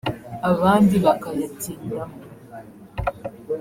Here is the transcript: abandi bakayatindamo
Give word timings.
abandi 0.49 0.95
bakayatindamo 1.05 2.17